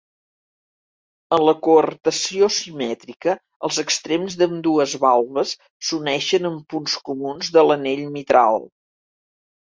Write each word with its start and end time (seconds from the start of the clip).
En 1.35 1.43
la 1.47 1.53
coartació 1.67 2.49
simètrica, 2.55 3.35
els 3.69 3.77
extrems 3.83 4.39
d'ambdues 4.41 4.97
valves 5.05 5.53
s'uneixen 5.91 6.51
en 6.53 6.59
punts 6.75 6.99
comuns 7.11 7.55
de 7.59 7.67
l'anell 7.69 8.05
mitral. 8.19 8.69